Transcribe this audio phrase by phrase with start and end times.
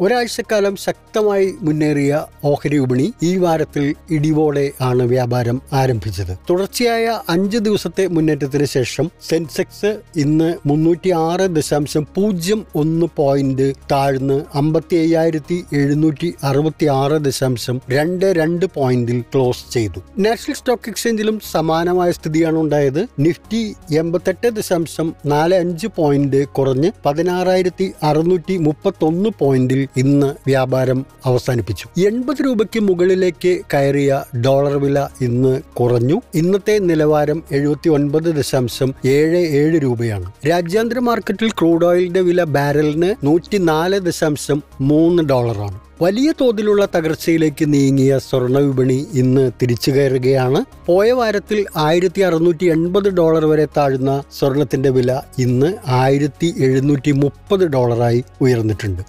[0.00, 6.38] ഒരാഴ്ചക്കാലം ശക്തമായി മുന്നേറിയ ഓഹരി വിപണി ഈ വാരത്തിൽ ഇടിവോടെ ആണ് വ്യാപാരം ആരംഭിച്ചത്.
[6.50, 14.96] തുടർച്ചയായ അഞ്ച് ദിവസത്തെ മുന്നേറ്റത്തിന് ശേഷം സെൻസെക്സ് ഇന്ന് മുന്നൂറ്റി ആറ് ദശാംശം പൂജ്യം ഒന്ന് പോയിന്റ് താഴ്ന്ന് അമ്പത്തി
[14.96, 20.00] അയ്യായിരത്തി എഴുന്നൂറ്റി അറുപത്തി ആറ് ദശാംശം രണ്ട് രണ്ട് പോയിന്റിൽ ക്ലോസ് ചെയ്തു.
[20.18, 23.06] നാഷണൽ സ്റ്റോക്ക് എക്സ്ചേഞ്ചിലും സമാനമായ സ്ഥിതിയാണ് ഉണ്ടായത്.
[23.18, 31.88] നിഫ്റ്റി എൺപത്തെട്ട് ദശാംശം നാല് അഞ്ച് പോയിന്റ് കുറഞ്ഞ് പതിനാറായിരത്തി അറുന്നൂറ്റി മുപ്പത്തി ഒന്ന് പോയിന്റിൽ ഇന്ന് വ്യാപാരം അവസാനിപ്പിച്ചു.
[32.06, 36.20] എൺപത് രൂപയ്ക്ക് മുകളിലേക്ക് കയറിയ ഡോളർ വില ഇന്ന് കുറഞ്ഞു.
[36.34, 40.32] ഇന്നത്തെ നിലവാരം എഴുപത്തി ഒൻപത് ദശാംശം ഏഴ് ഏഴ് രൂപയാണ്.
[40.48, 45.80] രാജ്യാന്തര മാർക്കറ്റിൽ ക്രൂഡ് ഓയിലിന്റെ വില ബാരലിന് നൂറ്റി നാല് ദശാംശം മൂന്ന് ഡോളറാണ്.
[46.02, 50.64] വലിയ തോതിലുള്ള തകർച്ചയിലേക്ക് നീങ്ങിയ സ്വർണ വിപണി ഇന്ന് തിരിച്ചു കയറുകയാണ്.
[50.86, 58.24] പോയ വാരത്തിൽ ആയിരത്തി അറുന്നൂറ്റി എൺപത് ഡോളർ വരെ താഴ്ന്ന സ്വർണത്തിന്റെ വില ഇന്ന് ആയിരത്തി എഴുന്നൂറ്റി മുപ്പത് ഡോളറായി
[58.40, 59.02] ഉയർന്നിട്ടുണ്ട്.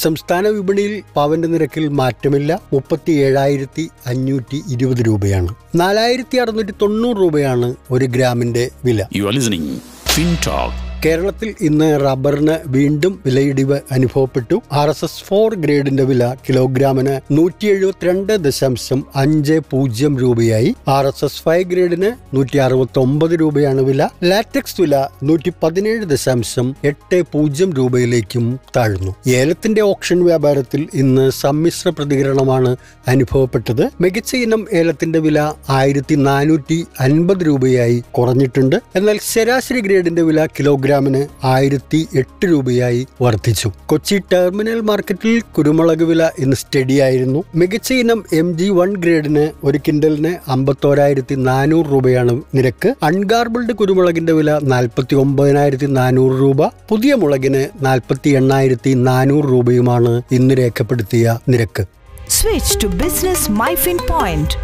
[0.00, 2.60] സംസ്ഥാന വിപണിയിൽ പവന്റെ നിരക്കിൽ മാറ്റമില്ല.
[2.72, 5.54] മുപ്പത്തി ഏഴായിരത്തി അഞ്ഞൂറ്റി ഇരുപത് രൂപയാണ്.
[5.74, 9.06] നാലായിരത്തി അറുന്നൂറ്റി തൊണ്ണൂറ് രൂപയാണ് ഒരു ഗ്രാമിന്റെ വില.
[9.16, 14.62] യു ആർ ലിസണിംഗ് ഫിൻടോക്ക് കേരളത്തിൽ ഇന്ന് റബ്ബറിന് വീണ്ടും വിലയിടിവ് അനുഭവപ്പെട്ടു.
[14.72, 20.74] ആർ എസ് എസ് ഫോർ ഗ്രേഡിന്റെ വില കിലോഗ്രാമിന് നൂറ്റി എഴുപത്തിരണ്ട് ദശാംശം അഞ്ച് പൂജ്യം രൂപയായി.
[20.88, 24.08] ആർ എസ് എസ് ഫൈവ് ഗ്രേഡിന് നൂറ്റി അറുപത്തി ഒമ്പത് രൂപയാണ് വില.
[24.24, 29.14] ലാറ്റക്സ് വില നൂറ്റി പതിനേഴ് ദശാംശം എട്ട് പൂജ്യം രൂപയിലേക്കും താഴ്ന്നു.
[29.28, 32.76] ഏലത്തിന്റെ ഓപ്ഷൻ വ്യാപാരത്തിൽ ഇന്ന് സമ്മിശ്ര പ്രതികരണമാണ്
[33.08, 33.88] അനുഭവപ്പെട്ടത്.
[34.00, 38.76] മികച്ച ഇനം ഏലത്തിന്റെ വില ആയിരത്തി നാനൂറ്റി അൻപത് രൂപയായി കുറഞ്ഞിട്ടുണ്ട്.
[38.96, 40.46] എന്നാൽ ശരാശരി ഗ്രേഡിന്റെ വില
[40.92, 43.68] കിലോഗ്രാമിന് ആയിരത്തി എട്ട് രൂപയായി വർദ്ധിച്ചു.
[43.86, 47.40] കൊച്ചി ടെർമിനൽ മാർക്കറ്റിൽ കുരുമുളക് വില ഇന്ന് സ്റ്റഡി ആയിരുന്നു.
[47.54, 52.90] മികച്ച ഇനം എം ജി വൺ ഗ്രേഡിന് ഒരു കിൻഡലിന് അമ്പത്തോരായിരത്തി നാനൂറ് രൂപയാണ് നിരക്ക്.
[53.02, 56.68] അൺഗാർബിൾഡ് കുരുമുളകിന്റെ വില നാൽപ്പത്തി ഒമ്പതിനായിരത്തി നാനൂറ് രൂപ.
[56.90, 61.84] പുതിയ മുളകിന് നാൽപ്പത്തി എണ്ണായിരത്തി നാനൂറ് രൂപയുമാണ് ഇന്ന് രേഖപ്പെടുത്തിയ നിരക്ക്.
[62.28, 64.56] Switch to business MyFin point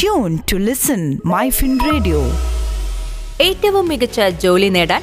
[0.00, 2.22] tune to listen MyFin radio
[3.40, 5.02] ഏറ്റവും മികച്ച ജോലി നേടാൻ